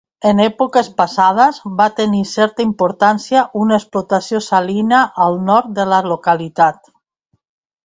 En 0.27 0.39
èpoques 0.43 0.87
passades, 1.01 1.59
va 1.81 1.85
tenir 1.99 2.21
certa 2.29 2.65
importància 2.69 3.45
una 3.65 3.77
explotació 3.83 4.43
salina 4.49 5.05
al 5.27 5.39
nord 5.51 5.71
de 5.79 5.89
la 5.95 6.03
localitat. 6.15 6.93